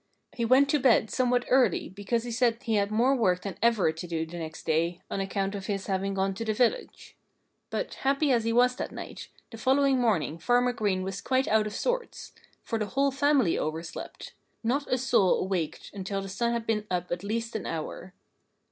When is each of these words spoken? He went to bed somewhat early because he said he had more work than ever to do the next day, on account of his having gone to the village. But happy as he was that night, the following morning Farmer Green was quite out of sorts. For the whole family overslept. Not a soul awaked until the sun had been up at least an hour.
He 0.33 0.45
went 0.45 0.67
to 0.69 0.79
bed 0.79 1.11
somewhat 1.11 1.45
early 1.47 1.87
because 1.87 2.23
he 2.23 2.31
said 2.31 2.63
he 2.63 2.73
had 2.73 2.89
more 2.89 3.15
work 3.15 3.43
than 3.43 3.55
ever 3.61 3.91
to 3.91 4.07
do 4.07 4.25
the 4.25 4.39
next 4.39 4.65
day, 4.65 4.99
on 5.11 5.19
account 5.19 5.53
of 5.53 5.67
his 5.67 5.85
having 5.85 6.15
gone 6.15 6.33
to 6.33 6.43
the 6.43 6.55
village. 6.55 7.15
But 7.69 7.93
happy 7.93 8.31
as 8.31 8.43
he 8.43 8.51
was 8.51 8.75
that 8.77 8.91
night, 8.91 9.27
the 9.51 9.59
following 9.59 9.99
morning 9.99 10.39
Farmer 10.39 10.73
Green 10.73 11.03
was 11.03 11.21
quite 11.21 11.47
out 11.47 11.67
of 11.67 11.75
sorts. 11.75 12.33
For 12.63 12.79
the 12.79 12.87
whole 12.87 13.11
family 13.11 13.59
overslept. 13.59 14.33
Not 14.63 14.91
a 14.91 14.97
soul 14.97 15.39
awaked 15.39 15.91
until 15.93 16.23
the 16.23 16.29
sun 16.29 16.51
had 16.51 16.65
been 16.65 16.87
up 16.89 17.11
at 17.11 17.23
least 17.23 17.55
an 17.55 17.67
hour. 17.67 18.15